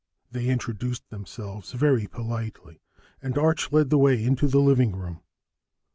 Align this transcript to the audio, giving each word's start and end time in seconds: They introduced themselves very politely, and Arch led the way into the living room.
They 0.31 0.47
introduced 0.47 1.07
themselves 1.11 1.73
very 1.73 2.07
politely, 2.07 2.81
and 3.21 3.37
Arch 3.37 3.71
led 3.71 3.91
the 3.91 3.99
way 3.99 4.23
into 4.23 4.47
the 4.47 4.57
living 4.57 4.95
room. 4.95 5.21